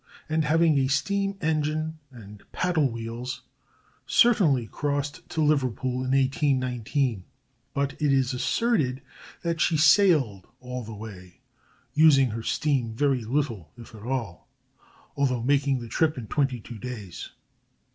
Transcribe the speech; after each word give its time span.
and 0.27 0.45
having 0.45 0.79
a 0.79 0.87
steam 0.87 1.37
engine 1.41 1.99
and 2.09 2.41
paddle 2.51 2.89
wheels, 2.89 3.43
certainly 4.07 4.65
crossed 4.65 5.29
to 5.29 5.43
Liverpool 5.43 6.03
in 6.03 6.09
1819; 6.09 7.23
but 7.75 7.93
it 8.01 8.11
is 8.11 8.33
asserted 8.33 9.03
that 9.43 9.61
she 9.61 9.77
sailed 9.77 10.47
all 10.59 10.83
the 10.83 10.91
way, 10.95 11.39
using 11.93 12.31
her 12.31 12.41
steam 12.41 12.95
very 12.95 13.23
little, 13.23 13.69
if 13.77 13.93
at 13.93 14.01
all, 14.01 14.47
although 15.15 15.43
making 15.43 15.77
the 15.79 15.87
trip 15.87 16.17
in 16.17 16.25
twenty 16.25 16.59
two 16.59 16.79
days. 16.79 17.29